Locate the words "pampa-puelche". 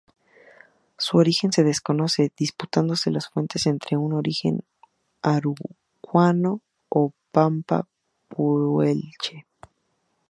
7.31-9.45